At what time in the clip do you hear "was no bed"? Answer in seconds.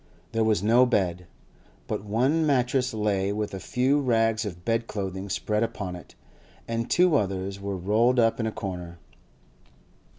0.43-1.27